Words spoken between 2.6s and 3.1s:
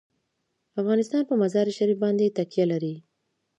لري.